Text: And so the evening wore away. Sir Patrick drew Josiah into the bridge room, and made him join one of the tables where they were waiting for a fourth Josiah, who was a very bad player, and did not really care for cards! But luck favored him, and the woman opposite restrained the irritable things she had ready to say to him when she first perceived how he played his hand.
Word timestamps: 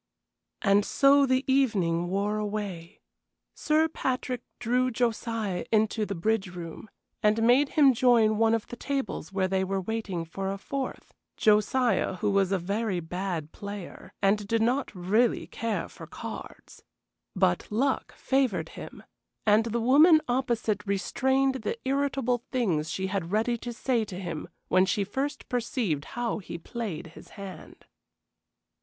And 0.63 0.83
so 0.83 1.27
the 1.27 1.43
evening 1.45 2.07
wore 2.07 2.37
away. 2.39 3.01
Sir 3.53 3.87
Patrick 3.87 4.41
drew 4.57 4.89
Josiah 4.89 5.63
into 5.71 6.07
the 6.07 6.15
bridge 6.15 6.47
room, 6.49 6.89
and 7.21 7.43
made 7.43 7.69
him 7.77 7.93
join 7.93 8.39
one 8.39 8.55
of 8.55 8.65
the 8.65 8.75
tables 8.75 9.31
where 9.31 9.47
they 9.47 9.63
were 9.63 9.79
waiting 9.79 10.25
for 10.25 10.49
a 10.51 10.57
fourth 10.57 11.13
Josiah, 11.37 12.15
who 12.15 12.31
was 12.31 12.51
a 12.51 12.57
very 12.57 12.99
bad 12.99 13.51
player, 13.51 14.11
and 14.23 14.47
did 14.47 14.63
not 14.63 14.89
really 14.95 15.45
care 15.45 15.87
for 15.87 16.07
cards! 16.07 16.81
But 17.35 17.71
luck 17.71 18.15
favored 18.15 18.69
him, 18.69 19.03
and 19.45 19.65
the 19.65 19.79
woman 19.79 20.19
opposite 20.27 20.83
restrained 20.83 21.61
the 21.61 21.77
irritable 21.87 22.39
things 22.51 22.89
she 22.89 23.05
had 23.05 23.31
ready 23.31 23.55
to 23.59 23.71
say 23.71 24.03
to 24.05 24.19
him 24.19 24.49
when 24.67 24.87
she 24.87 25.03
first 25.03 25.47
perceived 25.47 26.05
how 26.17 26.39
he 26.39 26.57
played 26.57 27.05
his 27.13 27.27
hand. 27.37 27.85